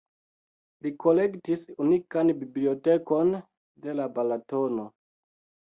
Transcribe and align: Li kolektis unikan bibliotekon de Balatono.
Li 0.85 0.91
kolektis 1.03 1.65
unikan 1.85 2.33
bibliotekon 2.41 3.31
de 3.85 4.01
Balatono. 4.19 4.93